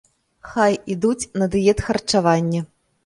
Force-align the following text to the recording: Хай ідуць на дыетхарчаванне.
Хай 0.53 0.79
ідуць 0.95 1.29
на 1.43 1.49
дыетхарчаванне. 1.57 2.65